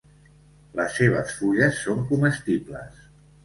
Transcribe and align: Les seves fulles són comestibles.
Les 0.79 0.95
seves 1.01 1.37
fulles 1.41 1.79
són 1.85 2.03
comestibles. 2.15 3.09